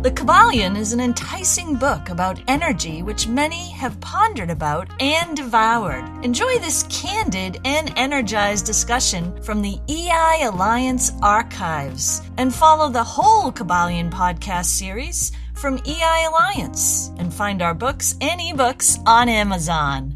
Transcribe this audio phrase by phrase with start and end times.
[0.00, 6.04] The Kybalion is an enticing book about energy which many have pondered about and devoured.
[6.24, 13.50] Enjoy this candid and energized discussion from the EI Alliance archives and follow the whole
[13.50, 20.14] Kybalion podcast series from EI Alliance and find our books and ebooks on Amazon.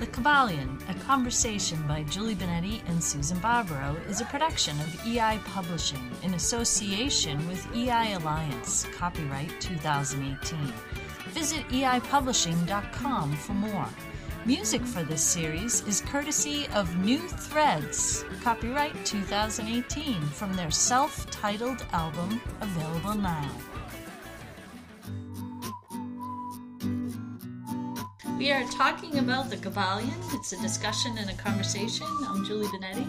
[0.00, 0.77] The Kybalion, a
[1.08, 7.48] conversation by Julie Benetti and Susan Barbaro, is a production of EI Publishing in association
[7.48, 10.58] with EI Alliance, copyright 2018.
[11.28, 13.88] Visit eipublishing.com for more.
[14.44, 21.86] Music for this series is courtesy of New Threads, copyright 2018, from their self titled
[21.92, 23.50] album, available now.
[28.48, 30.10] We are talking about the Kybalion.
[30.32, 32.06] It's a discussion and a conversation.
[32.26, 33.04] I'm Julie Benetti.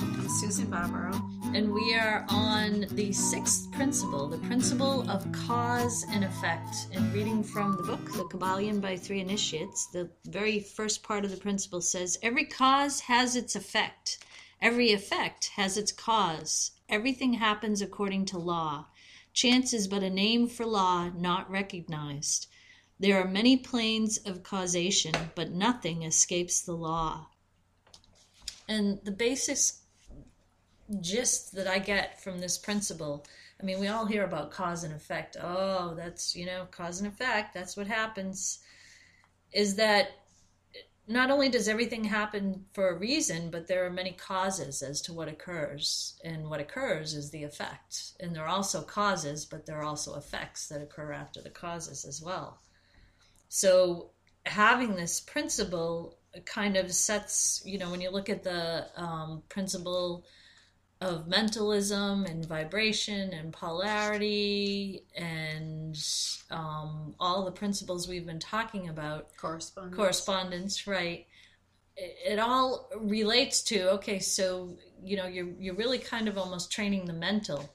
[0.00, 1.12] I'm Susan Barbaro.
[1.54, 6.88] And we are on the sixth principle, the principle of cause and effect.
[6.92, 11.30] And reading from the book, The Kybalion by Three Initiates, the very first part of
[11.30, 14.18] the principle says Every cause has its effect,
[14.60, 16.72] every effect has its cause.
[16.88, 18.86] Everything happens according to law.
[19.32, 22.48] Chance is but a name for law not recognized.
[22.98, 27.28] There are many planes of causation, but nothing escapes the law.
[28.68, 29.58] And the basic
[31.00, 33.26] gist that I get from this principle
[33.60, 35.36] I mean, we all hear about cause and effect.
[35.40, 38.58] Oh, that's, you know, cause and effect, that's what happens.
[39.52, 40.10] Is that
[41.08, 45.14] not only does everything happen for a reason, but there are many causes as to
[45.14, 46.20] what occurs.
[46.22, 48.12] And what occurs is the effect.
[48.20, 52.04] And there are also causes, but there are also effects that occur after the causes
[52.04, 52.60] as well.
[53.48, 54.10] So
[54.44, 60.24] having this principle kind of sets, you know, when you look at the um, principle
[61.00, 65.96] of mentalism and vibration and polarity and
[66.50, 69.28] um, all the principles we've been talking about.
[69.36, 69.96] Correspondence.
[69.96, 71.26] Correspondence right.
[71.96, 76.70] It, it, all relates to okay so you know you're you're really kind of almost
[76.70, 77.74] training the mental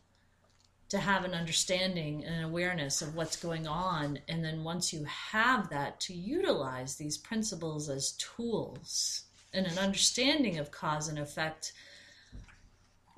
[0.91, 4.19] to have an understanding and awareness of what's going on.
[4.27, 10.59] And then once you have that to utilize these principles as tools and an understanding
[10.59, 11.71] of cause and effect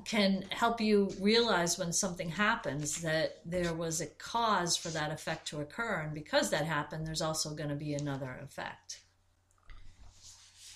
[0.06, 5.47] can help you realize when something happens that there was a cause for that effect
[5.47, 6.01] to occur.
[6.05, 9.00] And because that happened there's also going to be another effect.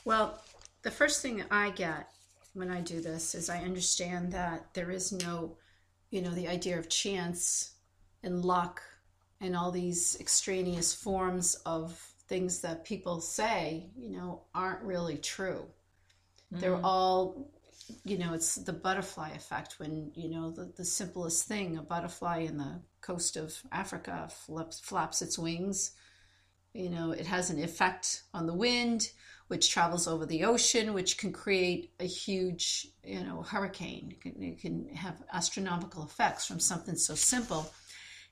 [0.03, 0.41] Well
[0.81, 2.09] the first thing i get
[2.53, 5.57] when i do this is i understand that there is no
[6.09, 7.73] you know the idea of chance
[8.23, 8.81] and luck
[9.39, 11.93] and all these extraneous forms of
[12.27, 15.65] things that people say you know aren't really true.
[16.53, 16.59] Mm.
[16.61, 17.49] they're all
[18.03, 22.39] you know it's the butterfly effect when you know the, the simplest thing a butterfly
[22.39, 25.91] in the coast of africa flaps, flaps its wings.
[26.73, 29.09] You know it has an effect on the wind
[29.47, 34.43] which travels over the ocean which can create a huge you know hurricane it can,
[34.43, 37.71] it can have astronomical effects from something so simple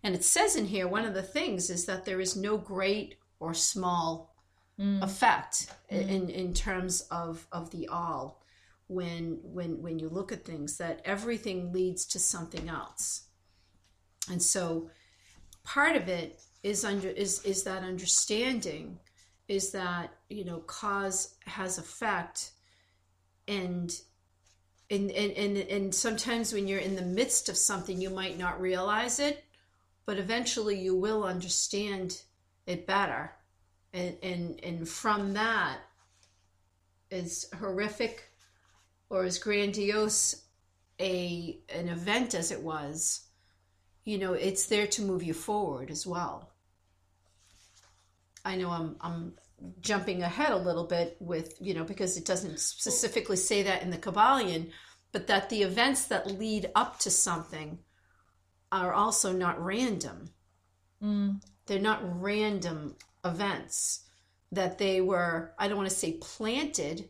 [0.03, 3.15] and it says in here one of the things is that there is no great
[3.39, 4.35] or small
[4.79, 5.01] mm.
[5.01, 6.07] effect mm.
[6.09, 8.41] in in terms of of the all
[8.87, 13.23] when when when you look at things that everything leads to something else
[14.29, 14.89] and so
[15.63, 18.99] part of it is under is is that understanding
[19.47, 22.51] is that you know cause has effect
[23.47, 24.01] and
[24.89, 28.59] and and and, and sometimes when you're in the midst of something you might not
[28.59, 29.43] realize it
[30.05, 32.21] but eventually you will understand
[32.65, 33.31] it better
[33.93, 35.77] and and and from that
[37.11, 38.31] as horrific
[39.09, 40.43] or as grandiose
[40.99, 43.25] a an event as it was,
[44.03, 46.51] you know, it's there to move you forward as well.
[48.45, 49.33] I know I'm I'm
[49.81, 53.89] jumping ahead a little bit with, you know, because it doesn't specifically say that in
[53.89, 54.71] the Kybalion,
[55.11, 57.79] but that the events that lead up to something
[58.71, 60.29] are also not random.
[61.01, 61.41] Mm.
[61.65, 64.03] They're not random events,
[64.51, 67.09] that they were, I don't want to say planted,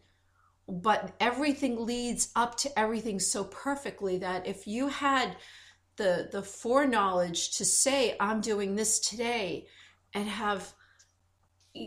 [0.67, 5.35] but everything leads up to everything so perfectly that if you had
[5.97, 9.65] the the foreknowledge to say i'm doing this today
[10.13, 10.73] and have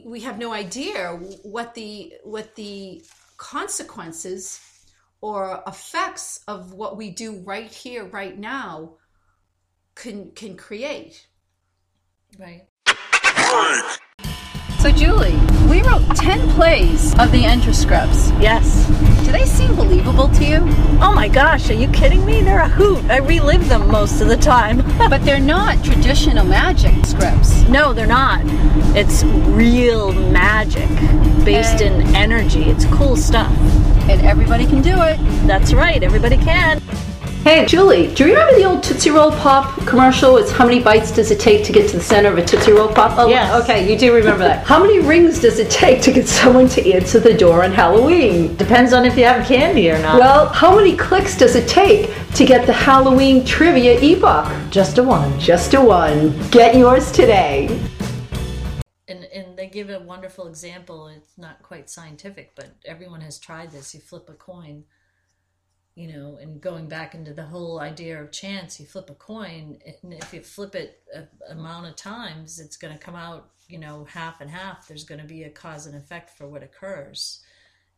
[0.04, 1.12] we have no idea
[1.42, 3.02] what the what the
[3.36, 4.60] consequences
[5.20, 8.94] or effects of what we do right here right now
[9.94, 11.26] can can create.
[12.38, 12.66] Right
[14.88, 15.38] so Julie,
[15.68, 18.30] we wrote 10 plays of the Enter scripts.
[18.40, 18.86] Yes.
[19.24, 20.58] Do they seem believable to you?
[21.00, 22.42] Oh my gosh, are you kidding me?
[22.42, 23.04] They're a hoot.
[23.10, 24.78] I relive them most of the time.
[25.10, 27.62] but they're not traditional magic scripts.
[27.68, 28.40] No, they're not.
[28.96, 30.88] It's real magic
[31.44, 32.64] based in energy.
[32.64, 33.52] It's cool stuff.
[34.08, 35.18] And everybody can do it.
[35.46, 36.80] That's right, everybody can.
[37.44, 40.36] Hey, Julie, do you remember the old Tootsie Roll Pop commercial?
[40.36, 42.72] It's how many bites does it take to get to the center of a Tootsie
[42.72, 43.16] Roll Pop?
[43.16, 43.62] Oh, Yes.
[43.62, 44.66] Okay, you do remember that.
[44.66, 48.54] How many rings does it take to get someone to answer the door on Halloween?
[48.56, 50.18] Depends on if you have candy or not.
[50.18, 54.46] Well, how many clicks does it take to get the Halloween trivia ebook?
[54.70, 55.38] just a one.
[55.40, 56.36] Just a one.
[56.50, 57.68] Get yours today.
[59.06, 61.08] And, and they give a wonderful example.
[61.08, 63.94] It's not quite scientific, but everyone has tried this.
[63.94, 64.84] You flip a coin,
[65.98, 69.80] you know, and going back into the whole idea of chance, you flip a coin,
[70.00, 73.80] and if you flip it a amount of times, it's going to come out, you
[73.80, 74.86] know, half and half.
[74.86, 77.40] There's going to be a cause and effect for what occurs.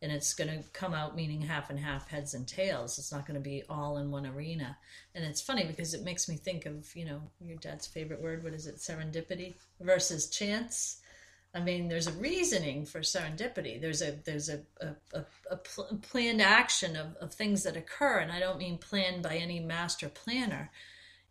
[0.00, 2.98] And it's going to come out meaning half and half, heads and tails.
[2.98, 4.78] It's not going to be all in one arena.
[5.14, 8.42] And it's funny because it makes me think of, you know, your dad's favorite word.
[8.42, 8.76] What is it?
[8.76, 11.02] Serendipity versus chance.
[11.52, 13.80] I mean, there's a reasoning for serendipity.
[13.80, 18.18] There's a there's a a, a, a pl- planned action of, of things that occur,
[18.18, 20.70] and I don't mean planned by any master planner.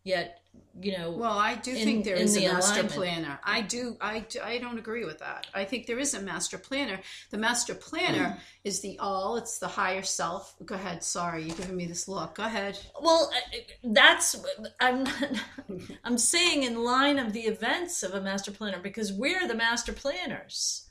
[0.04, 0.42] Yet,
[0.81, 2.96] you know, Well, I do in- think there is is a master alignment.
[2.96, 3.40] planner.
[3.44, 3.98] I do.
[4.00, 5.48] I, do- I don't agree with that.
[5.54, 7.00] I think there is a master planner.
[7.31, 8.40] The master planner hmm.
[8.63, 9.36] is the all.
[9.36, 10.56] It's the higher self.
[10.66, 11.04] Go ahead.
[11.04, 12.36] Sorry, you're giving me this look.
[12.36, 12.80] Go ahead.
[13.01, 14.36] well, uh, uh, that's
[14.80, 15.06] I'm
[16.04, 19.92] I'm saying in line of the events of a master planner because we're the master
[19.94, 20.88] planners.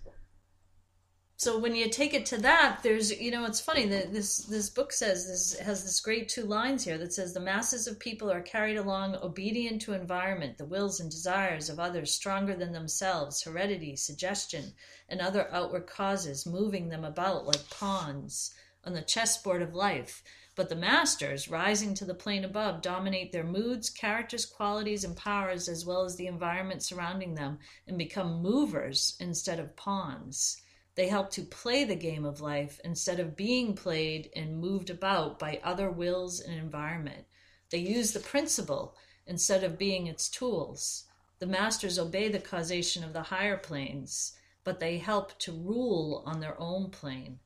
[1.40, 4.69] So when you take it to that, there's you know it's funny that this this
[4.69, 8.29] book says this has this great two lines here that says the masses of people
[8.29, 13.40] are carried along obedient to environment, the wills and desires of others stronger than themselves,
[13.40, 14.73] heredity, suggestion,
[15.08, 18.52] and other outward causes moving them about like pawns
[18.85, 20.25] on the chessboard of life.
[20.56, 25.69] But the masters, rising to the plane above, dominate their moods, characters, qualities, and powers,
[25.69, 30.62] as well as the environment surrounding them, and become movers instead of pawns.
[30.99, 35.39] They help to play the game of life instead of being played and moved about
[35.39, 37.25] by other wills and environment.
[37.71, 41.05] They use the principle instead of being its tools.
[41.39, 44.33] The masters obey the causation of the higher planes,
[44.65, 47.39] but they help to rule on their own plane.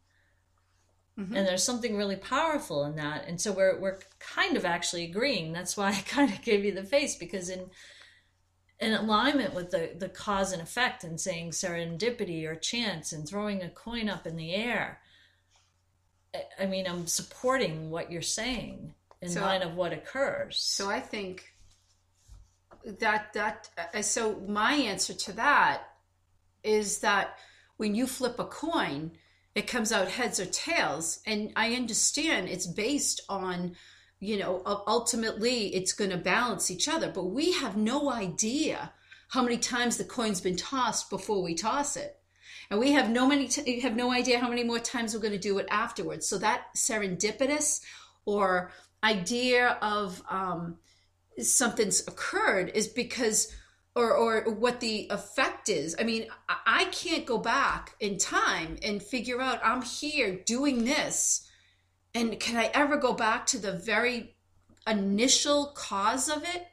[1.19, 1.37] Mm-hmm.
[1.37, 3.28] And there's something really powerful in that.
[3.28, 5.52] And so we're we're kind of actually agreeing.
[5.52, 7.69] That's why I kind of gave you the face because in
[8.82, 13.62] in alignment with the, the cause and effect and saying serendipity or chance and throwing
[13.62, 15.00] a coin up in the air.
[16.34, 20.61] I- I mean, I'm supporting what you're saying in So- line of what occurs.
[20.61, 21.55] So I think
[22.84, 25.82] that that uh, so my answer to that
[26.64, 27.38] is that
[27.76, 29.17] when you flip a coin,
[29.55, 33.76] it comes out heads or tails, and I understand it's based on
[34.22, 38.92] you know ultimately it's going to balance each other, but we have no idea
[39.30, 42.16] how many times the coin's been tossed before we toss it.
[42.70, 45.32] And we have no many t- have no idea how many more times we're going
[45.32, 46.28] to do it afterwards.
[46.28, 47.80] So that serendipitous
[48.24, 48.70] or
[49.02, 50.76] idea of um,
[51.38, 53.52] something's occurred is because
[53.96, 58.78] or or what the effect is i mean I- i can't go back in time
[58.82, 61.46] and figure out i'm here doing this
[62.14, 64.37] and can i ever go back to the very
[64.87, 66.66] initial cause of it?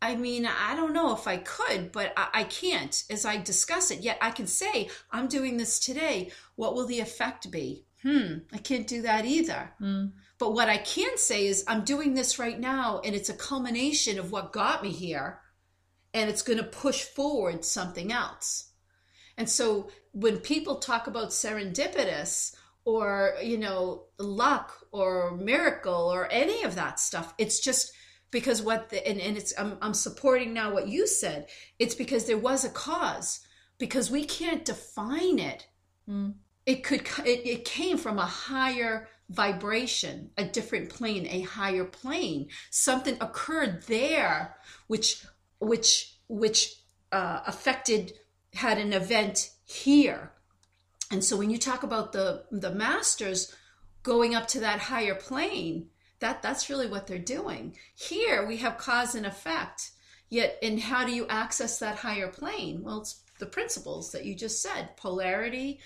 [0.00, 3.90] I mean i don't know if i could but i, I can't as i discuss
[3.90, 4.00] it.
[4.00, 6.30] Yet i can say i'm doing this today.
[6.56, 7.84] What will the effect be?
[8.02, 9.72] Hmm i can't do that either.
[10.42, 14.18] But what I can say is, I'm doing this right now, and it's a culmination
[14.18, 15.38] of what got me here,
[16.12, 18.70] and it's going to push forward something else.
[19.38, 26.62] And so when people talk about serendipitous or, you know, luck or miracle or any
[26.62, 27.92] of that stuff, it's just
[28.30, 31.46] because what the, and, and it's, I'm, I'm supporting now what you said.
[31.78, 33.40] It's because there was a cause,
[33.78, 35.66] because we can't define it.
[36.66, 42.48] It could it, it came from a higher vibration a different plane a higher plane.
[42.70, 45.24] Something occurred there which
[45.58, 46.76] which which
[47.10, 48.12] uh, affected
[48.52, 50.31] had an event here
[51.12, 53.54] and so when you talk about the the masters
[54.02, 55.86] going up to that higher plane
[56.22, 57.76] that that's really what they're doing.
[57.96, 59.90] Here we have cause and effect.
[60.28, 62.82] Yet and how do you access that higher plane?
[62.82, 65.80] Well it's the principles that you just said polarity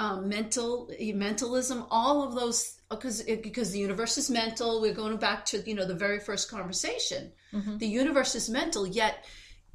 [0.00, 4.80] um, mental mentalism all of those because because the universe is mental.
[4.80, 7.32] We're going back to you know the very first conversation.
[7.78, 9.24] The universe is mental yet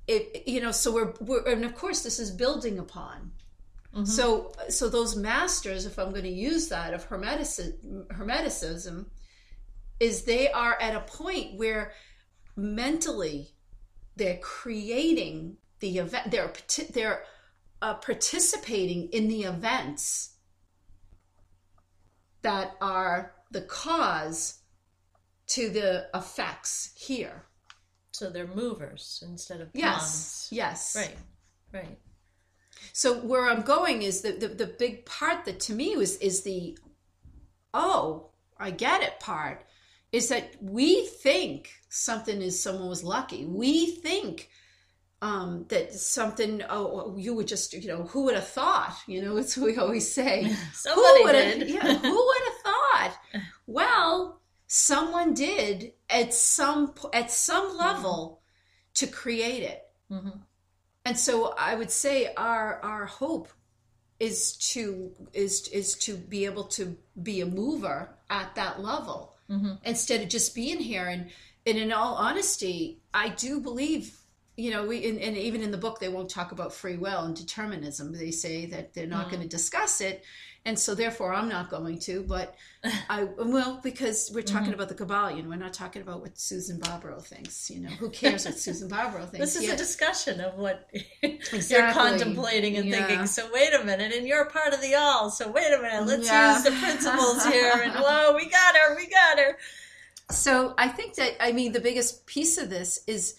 [0.08, 3.32] it you know so we're, we're and of course this is building upon
[4.06, 9.06] So, so those masters, if I'm going to use that of hermeticism, hermeticism,
[10.00, 11.92] is they are at a point where
[12.56, 13.50] mentally
[14.16, 16.32] they're creating the event.
[16.32, 16.54] They're
[16.94, 17.24] they're
[17.82, 20.36] uh, participating in the events
[22.44, 24.60] that are the cause
[25.48, 27.44] to the effects here.
[28.14, 31.18] So they're movers instead of Yes, yes, Right.
[31.74, 31.98] Right.
[32.94, 36.44] So where I'm going is the, the the big part that to me was is
[36.44, 36.78] the
[37.74, 39.66] oh I get it part
[40.12, 43.46] is that we think something is someone was lucky.
[43.46, 44.50] We think
[45.22, 49.38] um, that something oh you would just you know who would have thought you know
[49.38, 51.70] it's what we always say Somebody who would have did.
[51.70, 53.18] yeah who would have thought
[53.68, 58.42] well someone did at some at some level
[58.96, 60.42] to create it Mhm.
[61.06, 63.50] And so i would say our our hope
[64.22, 69.74] is to is is to be able to be a mover at that level mm-hmm.
[69.84, 71.08] instead of just being here.
[71.08, 71.32] And
[71.66, 74.16] and in all honesty i do believe
[74.58, 77.24] you know we and, and even in the book they won't talk about free will
[77.24, 78.14] and determinism.
[78.14, 79.36] They say that they're not mm-hmm.
[79.38, 80.24] going to discuss it
[80.66, 82.56] and so therefore i'm not going to but
[83.10, 84.76] i will because we're talking mm-hmm.
[84.76, 88.46] about the kybalion we're not talking about what susan barbaro thinks you know who cares
[88.46, 89.74] what susan barbaro thinks This is Yeah.
[89.74, 90.88] a discussion of what
[91.24, 93.08] you're contemplating and Yeah.
[93.08, 93.28] thinking.
[93.28, 95.30] So wait a minute, and you're part of the all.
[95.30, 96.54] So wait a minute, let's Yeah.
[96.54, 97.74] use the principles here.
[97.84, 99.58] And whoa, we got her, we got her.
[100.30, 103.36] so i think that i mean the biggest piece of this is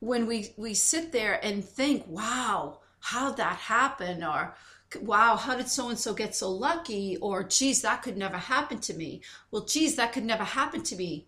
[0.00, 4.54] when we we sit there and think wow how'd that happen or
[5.02, 7.16] wow how did so and so get so lucky?
[7.18, 9.22] Or geez that could never happen to me.
[9.50, 11.26] Well geez that could never happen to me.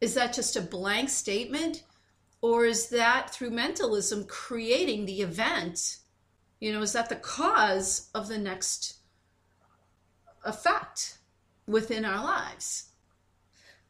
[0.00, 1.84] Is that just a blank statement?
[2.40, 5.98] Or is that through mentalism creating the event?
[6.60, 8.98] You know is that the cause of the next
[10.44, 11.18] effect
[11.66, 12.90] within our lives?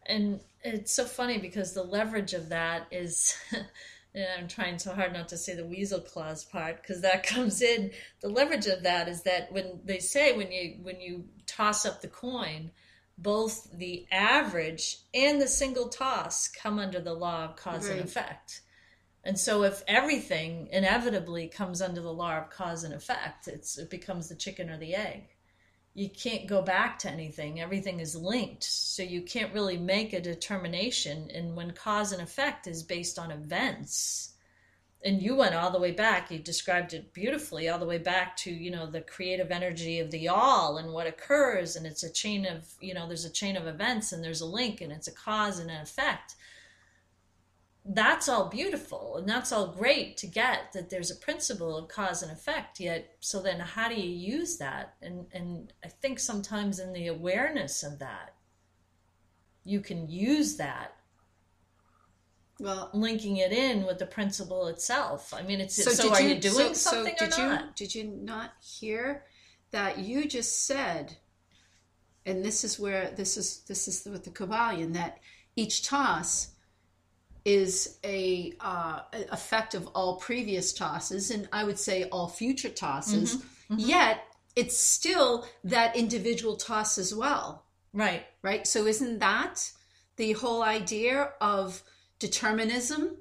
[0.06, 3.36] And it's so funny because the leverage of that is,
[4.14, 7.60] and I'm trying so hard not to say the weasel clause part because that comes
[7.62, 7.90] in.
[8.20, 12.00] The leverage of that is that when they say when you when you toss up
[12.00, 12.70] the coin,
[13.18, 18.60] both the average and the single toss come under the law of cause and effect.
[19.26, 23.90] And so if everything inevitably comes under the law of cause and effect, it's it
[23.90, 25.33] becomes the chicken or the egg
[25.94, 27.60] you can't go back to anything.
[27.60, 28.64] Everything is linked.
[28.64, 31.30] So you can't really make a determination.
[31.32, 34.32] And when cause and effect is based on events,
[35.04, 38.36] and you went all the way back, you described it beautifully, all the way back
[38.38, 41.76] to, you know, the creative energy of the all and what occurs.
[41.76, 44.46] And it's a chain of, you know, there's a chain of events and there's a
[44.46, 46.36] link and it's a cause and an effect
[47.86, 52.22] that's all beautiful and that's all great to get that there's a principle of cause
[52.22, 54.94] and effect yet so then how do you use that?
[55.02, 58.34] And and i think sometimes in the awareness of that
[59.64, 60.94] you can use that.
[62.60, 65.34] Well linking it in with the principle itself.
[65.34, 67.76] I mean it's so, did are you, doing so- so something did or you not?
[67.76, 69.24] did you not hear
[69.72, 71.16] that you just said
[72.24, 75.18] and this is where this is this is with the kybalion that
[75.56, 76.53] each toss
[77.44, 83.38] is a uh, effect of all previous tosses and i would say all future tosses
[83.70, 83.76] Mm-hmm.
[83.78, 84.24] yet
[84.54, 88.66] it's still that individual toss as well right right?
[88.66, 89.72] So isn't that
[90.16, 91.82] the whole idea of
[92.20, 93.16] determinism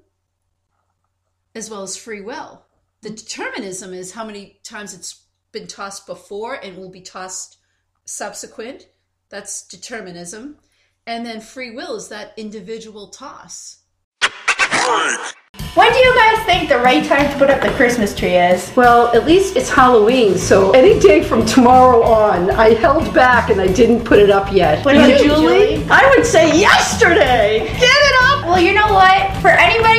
[1.54, 2.62] as well as free will?
[3.00, 7.56] The determinism is how many times it's been tossed before and will be tossed
[8.04, 8.86] subsequent.
[9.30, 10.58] That's determinism.
[11.06, 13.78] And then free will is that individual toss.
[15.74, 18.72] When do you guys think the right time to put up the Christmas tree is?
[18.76, 22.50] Well, at least it's Halloween, so any day from tomorrow on.
[22.50, 24.84] I held back and I didn't put it up yet.
[24.84, 25.86] What about You, you, Julie?
[25.90, 27.66] I would say yesterday.
[27.66, 28.44] Get it up.
[28.46, 29.34] Well, you know what?
[29.42, 29.48] For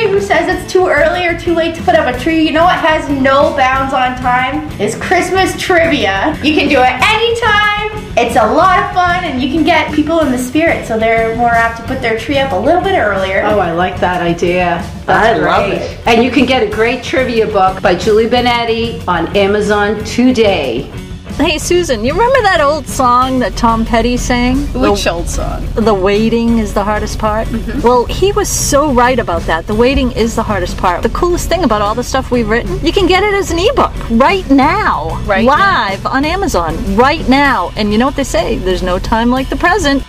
[0.06, 2.52] anybody who says it's too early or too late to put up a tree, you
[2.52, 4.68] know what has no bounds on time?
[4.80, 6.38] Is Christmas trivia.
[6.42, 8.04] You can do it anytime.
[8.18, 11.36] It's a lot of fun, and you can get people in the spirit, so they're
[11.36, 13.42] more apt to put their tree up a little bit earlier.
[13.44, 14.78] Oh, I like that idea.
[15.06, 16.00] I love it.
[16.06, 20.90] And you can get a great trivia book by Julie Benetti on Amazon today.
[21.36, 25.66] Hey susan you remember that old song that tom petty sang Which old song?
[25.74, 27.46] the waiting is the hardest part.
[27.48, 27.80] Mm-hmm.
[27.82, 29.66] Well, he was so right about that.
[29.66, 31.02] The waiting is the hardest part.
[31.02, 33.58] The coolest thing about all the stuff we've written, you can get it as an
[33.58, 37.70] ebook right now, Right live on Amazon right now.
[37.76, 38.56] And you know what they say?
[38.56, 40.02] There's no time like the present.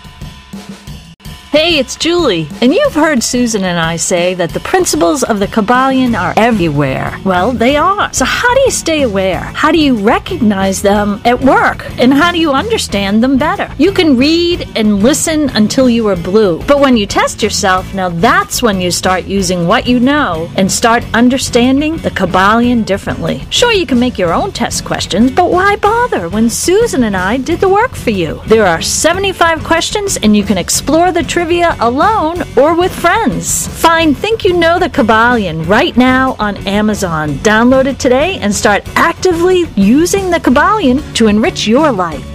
[1.58, 5.48] Hey, it's Julie, and you've heard Susan and I say that the principles of the
[5.48, 7.20] Kybalion are everywhere.
[7.26, 8.14] Well, they are.
[8.14, 9.40] So, how do you stay aware?
[9.40, 11.90] How do you recognize them at work?
[11.98, 13.74] And how do you understand them better?
[13.80, 18.10] You can read and listen until you are blue, but when you test yourself, now
[18.10, 23.48] that's when you start using what you know and start understanding the Kybalion differently.
[23.50, 27.38] Sure, you can make your own test questions, but why bother when Susan and I
[27.38, 28.42] did the work for you?
[28.46, 33.68] There are 75 questions, and you can explore the trivia alone or with friends.
[33.82, 37.30] Find Think You Know the Kybalion right now on Amazon.
[37.36, 42.26] Download it today and start actively using the Kybalion to enrich your life.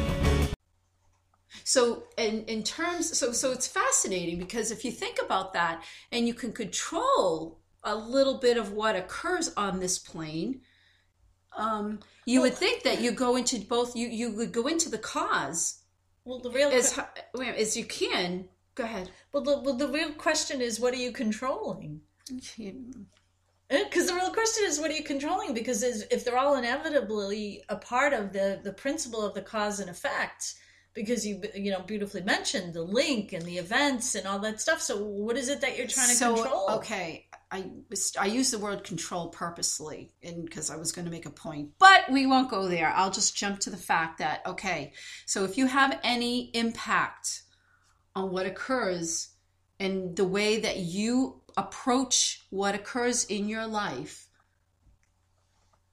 [1.64, 6.26] So, in, in terms, so so it's fascinating because if you think about that, and
[6.26, 10.60] you can control a little bit of what occurs on this plane,
[11.56, 13.94] um, you would think that you go into both.
[13.94, 15.80] You you would go into the cause
[16.24, 17.08] Well, the real as hi-
[17.56, 18.48] as you can.
[18.74, 19.10] Go ahead.
[19.32, 22.00] well, the, well, the real question is, what are you controlling?
[23.68, 25.54] Because the real question is, what are you controlling?
[25.54, 29.88] Because if they're all inevitably a part of the the principle of the cause and
[29.88, 30.54] effect,
[30.94, 34.80] because you you know beautifully mentioned the link and the events and all that stuff.
[34.80, 36.70] So what is it that you're trying to so, control?
[36.70, 37.64] Okay, I
[38.18, 41.70] I use the word control purposely, and because I was going to make a point,
[41.78, 42.92] but we won't go there.
[42.94, 44.92] I'll just jump to the fact that okay,
[45.26, 47.41] so if you have any impact
[48.14, 49.28] on what occurs
[49.80, 54.28] and the way that you approach what occurs in your life,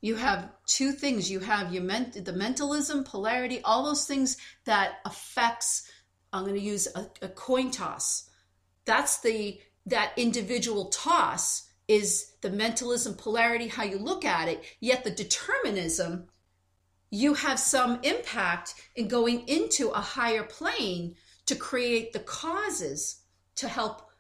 [0.02, 1.30] you have two things.
[1.30, 5.90] You have your ment- the mentalism, polarity, all those things that affects.
[6.32, 8.30] I'm going to use a, a coin toss.
[8.86, 14.64] That's the that individual toss is the mentalism, polarity, how you look at it.
[14.80, 16.28] Yet the determinism,
[17.10, 21.16] you have some impact in going into a higher plane
[21.50, 23.24] to create the causes
[23.56, 24.12] to help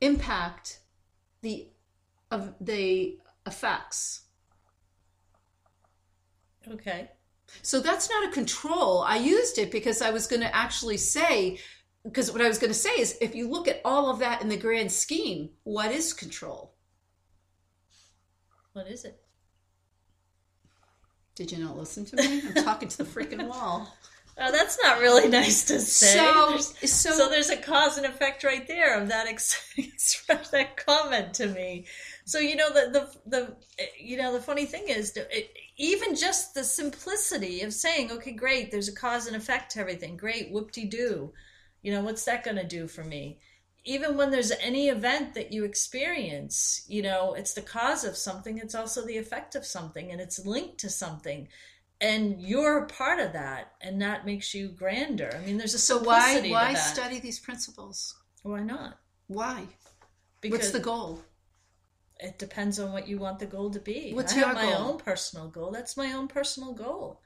[0.00, 0.80] impact
[1.42, 1.68] the
[2.30, 4.22] of the effects.
[6.70, 7.10] okay.
[7.60, 9.02] So that's not a control.
[9.02, 11.58] I used it because I was going to actually say,
[12.02, 14.40] because what I was going to say is if you look at all of that
[14.40, 16.74] in the grand scheme, what is control?
[18.72, 19.20] What is it?
[21.34, 22.42] Did you not listen to me?
[22.42, 23.94] I'm talking to the freaking wall.
[24.40, 26.14] Oh, that's not really nice to say.
[26.18, 29.74] So- There's- so- so there's a cause and effect right there of that ex-
[30.52, 31.86] that comment to me.
[32.24, 33.56] So you know the the the
[33.98, 38.70] you know the funny thing is it, even just the simplicity of saying, okay, great,
[38.70, 40.16] there's a cause and effect to everything.
[40.16, 41.32] Great, whoop de doo.
[41.82, 43.38] You know what's that going to do for me?
[43.84, 48.58] Even when there's any event that you experience, you know it's the cause of something.
[48.58, 51.48] It's also the effect of something, and it's linked to something
[52.00, 55.78] and you're a part of that and that makes you grander i mean there's a
[55.78, 56.76] So why why to that.
[56.78, 58.14] study these principles?
[58.42, 59.66] why not Why?
[60.40, 61.20] because What's the goal?
[62.20, 64.62] it depends on what you want the goal to be What's i your have my
[64.62, 64.74] goal?
[64.92, 67.20] own personal goal that's my own personal goal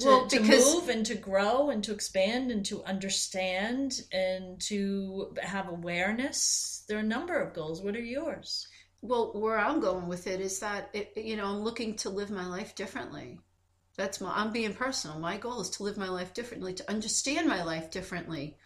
[0.00, 5.34] to, Well, to move and to grow and to expand and to understand and to
[5.42, 8.66] have awareness there are a number of goals what are yours
[9.00, 12.30] Well, where I'm going with it is that it, you know I'm looking to live
[12.30, 13.38] my life differently.
[13.98, 15.18] That's my I'm being personal.
[15.18, 18.56] My goal is to live my life differently, to understand my life differently,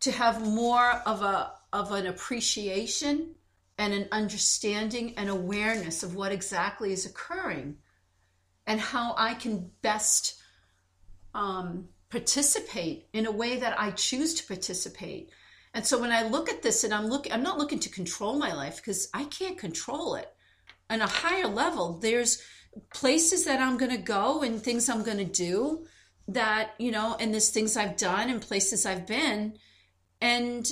[0.00, 3.36] to have more of a of an appreciation
[3.78, 7.76] and an understanding and awareness of what exactly is occurring
[8.66, 10.40] and how I can best
[11.34, 15.30] um, participate in a way that I choose to participate.
[15.72, 18.36] And so when I look at this and I'm looking I'm not looking to control
[18.36, 20.28] my life because I can't control it.
[20.90, 22.42] On a higher level, there's
[22.92, 25.86] places that I'm going to go and things I'm going to do
[26.28, 29.58] that, you know, and there's things I've done and places I've been
[30.20, 30.70] and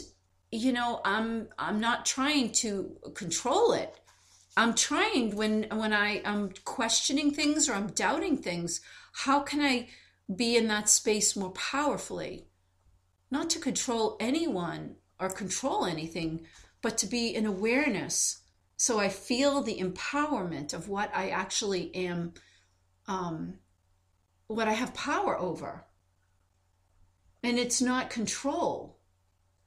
[0.50, 3.98] you know, I'm I'm not trying to control it.
[4.56, 8.80] I'm trying when when I I am questioning things or I'm doubting things,
[9.24, 9.88] how can I
[10.34, 12.46] be in that space more powerfully?
[13.30, 16.46] Not to control anyone or control anything,
[16.80, 18.42] but to be in awareness.
[18.76, 22.34] So I feel the empowerment of what I actually am,
[23.06, 23.54] um,
[24.46, 25.86] what I have power over.
[27.42, 28.98] And it's not control.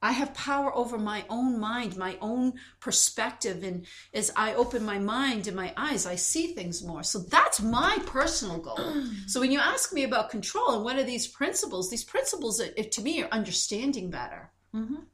[0.02, 3.62] I have power over my own mind, my own perspective.
[3.62, 7.02] And as I open my mind and my eyes, I see things more.
[7.02, 8.94] So that's my personal goal.
[9.26, 13.02] so when you ask me about control and what are these principles, these principles, to
[13.02, 14.52] me, are understanding better.
[14.74, 15.04] Mhm.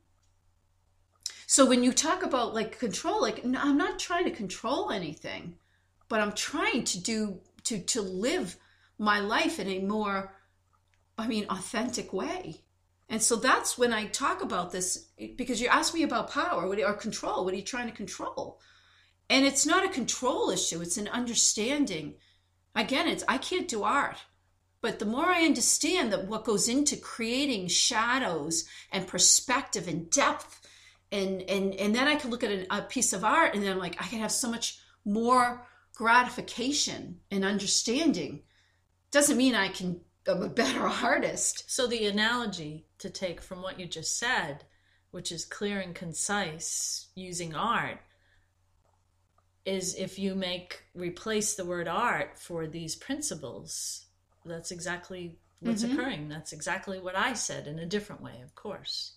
[1.46, 5.54] So when you talk about like control, like no, I'm not trying to control anything,
[6.08, 8.56] but I'm trying to do to to live
[8.98, 10.34] my life in a more,
[11.16, 12.62] I mean, authentic way.
[13.08, 15.06] And so that's when I talk about this
[15.36, 17.44] because you asked me about power or control.
[17.44, 18.60] What are you trying to control?
[19.30, 22.14] And it's not a control issue, it's an understanding.
[22.74, 24.18] Again, it's I can't do art.
[24.80, 30.60] But the more I understand that what goes into creating shadows and perspective and depth,
[31.12, 33.72] and and and then I can look at a, a piece of art and then
[33.72, 38.42] I'm like, I can have so much more gratification and understanding.
[39.10, 41.70] Doesn't mean I can I'm a better artist.
[41.70, 44.64] So the analogy to take from what you just said,
[45.10, 47.98] which is clear and concise using art,
[49.64, 54.06] is if you make replace the word art for these principles,
[54.44, 55.98] that's exactly what's mm-hmm.
[55.98, 56.28] occurring.
[56.28, 59.12] That's exactly what I said in a different way, of course.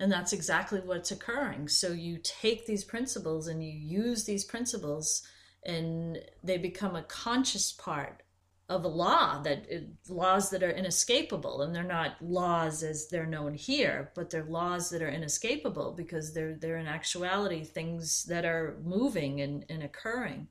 [0.00, 1.68] And that's exactly what's occurring.
[1.68, 5.22] So you take these principles and you use these principles
[5.64, 8.22] and they become a conscious part
[8.70, 9.66] of a law that
[10.08, 11.60] laws that are inescapable.
[11.60, 16.32] And they're not laws as they're known here but they're laws that are inescapable because
[16.32, 20.48] they're they're in actuality things that are moving and, and occurring.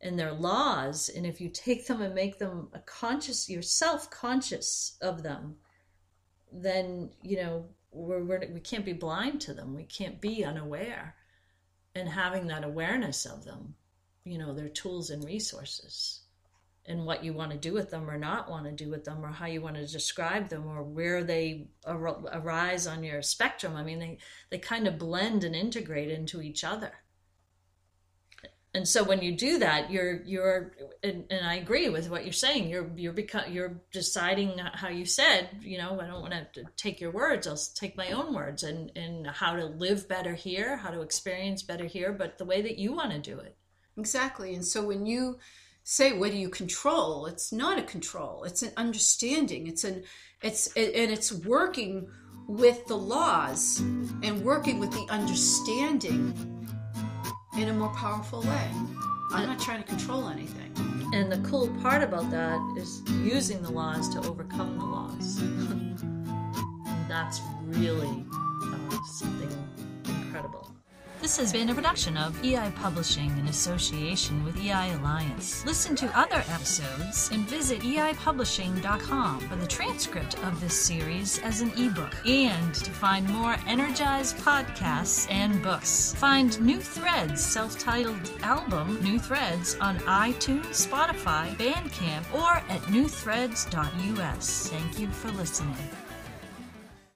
[0.00, 1.10] And they're laws.
[1.14, 5.56] And if you take them and make them a conscious yourself conscious of them
[6.52, 9.74] then you know we're, we're we can't be blind to them.
[9.74, 11.16] We can't be unaware.
[11.94, 13.74] And having that awareness of them
[14.24, 16.20] you know their tools and resources.
[16.86, 19.24] And what you want to do with them or not want to do with them
[19.24, 23.76] or how you want to describe them or where they ar- arise on your spectrum
[23.76, 26.90] i mean they they kind of blend and integrate into each other
[28.72, 32.32] and so when you do that you're you're and, and i agree with what you're
[32.32, 32.68] saying.
[32.68, 37.00] You're you're become you're deciding how you said you know i don't want to take
[37.00, 37.46] your words.
[37.46, 41.62] I'll take my own words and and how to live better here how to experience
[41.62, 43.56] better here but the way that you want to do it.
[43.96, 44.54] Exactly.
[44.54, 45.38] And so when you
[45.82, 47.26] say what do you control?
[47.26, 48.44] It's not a control.
[48.44, 49.66] It's an understanding.
[49.66, 50.04] It's an
[50.42, 52.08] it's and it's working
[52.46, 56.34] with the laws and working with the understanding
[57.56, 58.70] in a more powerful way.
[59.32, 60.72] I'm not trying to control anything.
[61.12, 65.40] And the cool part about that is using the laws to overcome the laws.
[67.08, 69.50] That's really uh, something
[70.06, 70.79] incredible
[71.20, 75.64] this has been a production of EI Publishing in association with EI Alliance.
[75.66, 81.72] Listen to other episodes and visit eipublishing.com for the transcript of this series as an
[81.76, 86.14] ebook and to find more energized podcasts and books.
[86.14, 94.68] Find New Threads self-titled album New Threads on iTunes, Spotify, Bandcamp, or at newthreads.us.
[94.68, 95.76] Thank you for listening.